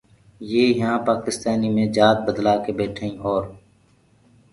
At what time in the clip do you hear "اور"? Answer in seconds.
3.25-3.43